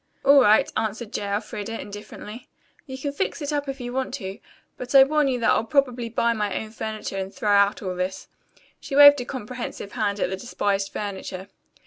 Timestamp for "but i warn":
4.75-5.27